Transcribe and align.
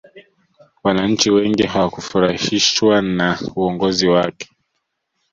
wananchi 0.83 1.31
wengi 1.31 1.63
hakufurahishwi 1.63 3.01
na 3.01 3.39
uongozi 3.55 4.07
wake 4.07 4.49